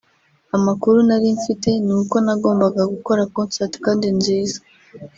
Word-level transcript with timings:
amakuru 0.57 0.97
nari 1.07 1.27
mfite 1.37 1.69
ni 1.85 1.93
uko 1.99 2.15
nagombaga 2.25 2.81
gukora 2.93 3.29
concert 3.35 3.73
kandi 3.85 4.07
nziza 4.17 4.59